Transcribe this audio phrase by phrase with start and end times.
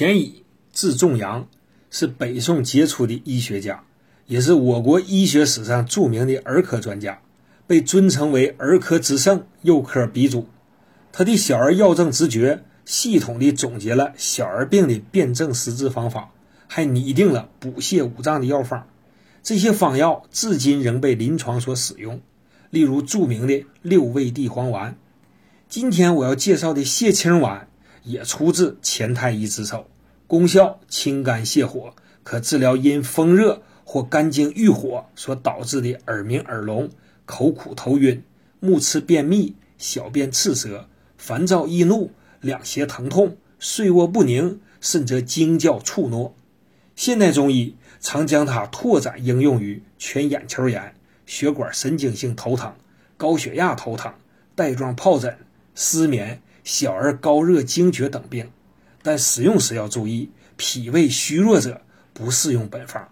[0.00, 1.46] 钱乙字仲阳，
[1.90, 3.84] 是北宋杰出的医学家，
[4.24, 7.20] 也是我国医学史上著名的儿科专家，
[7.66, 10.46] 被尊称为儿科之圣、幼科鼻祖。
[11.12, 16.30] 他的小儿药证直诀，系统地总结了小儿病的辨证施治方法，
[16.66, 18.86] 还拟定了补泻五脏的药方。
[19.42, 22.22] 这些方药至今仍被临床所使用，
[22.70, 24.96] 例如著名的六味地黄丸。
[25.68, 27.68] 今天我要介绍的泻清丸。
[28.02, 29.88] 也出自钱太医之手，
[30.26, 36.90] 功效清肝泻火，可治疗因风热或肝经郁火所导致的耳鸣、耳聋、
[37.26, 38.22] 口苦、头晕、
[38.60, 46.34] 目赤便秘、小便赤涩、烦躁易怒、两胁疼痛、睡卧不宁，甚至惊叫触诺。
[46.94, 50.94] 现代中医常将它拓展应用于全眼球炎、
[51.26, 52.74] 血管神经性头疼、
[53.16, 54.12] 高血压头疼、
[54.54, 55.36] 带状疱疹、
[55.74, 56.42] 失眠。
[56.64, 58.50] 小儿高热惊厥等病，
[59.02, 61.80] 但使用时要注意，脾胃虚弱者
[62.12, 63.08] 不适用本方。